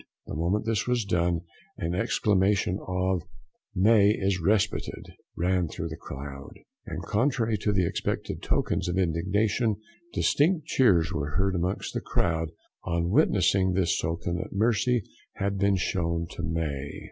The 0.25 0.33
moment 0.33 0.65
this 0.65 0.87
was 0.87 1.05
done 1.05 1.41
an 1.77 1.93
exclamation 1.93 2.79
of 2.87 3.21
"May 3.75 4.09
is 4.09 4.39
respited," 4.41 5.11
ran 5.35 5.67
through 5.67 5.89
the 5.89 5.95
crowd, 5.95 6.53
and, 6.87 7.03
contrary 7.03 7.55
to 7.59 7.71
the 7.71 7.85
expected 7.85 8.41
tokens 8.41 8.89
of 8.89 8.97
indignation, 8.97 9.75
distinct 10.11 10.65
cheers 10.65 11.13
were 11.13 11.35
heard 11.35 11.53
amongst 11.53 11.93
the 11.93 12.01
crowd 12.01 12.49
on 12.83 13.11
witnessing 13.11 13.73
this 13.73 13.95
token 13.99 14.37
that 14.37 14.53
mercy 14.53 15.03
had 15.33 15.59
been 15.59 15.75
shown 15.75 16.25
to 16.31 16.41
May. 16.41 16.99